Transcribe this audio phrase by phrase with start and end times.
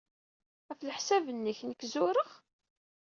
[0.67, 2.31] Ɣef leḥsab-nnek, nekk zureɣ?